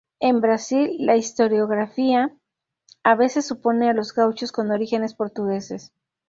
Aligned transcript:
En 0.19 0.41
Brasil, 0.41 0.95
la 0.97 1.15
historiografía 1.15 2.35
a 3.03 3.13
veces 3.13 3.45
supone 3.45 3.87
a 3.87 3.93
los 3.93 4.15
gauchos 4.15 4.51
con 4.51 4.71
orígenes 4.71 5.13
portugueses. 5.13 5.93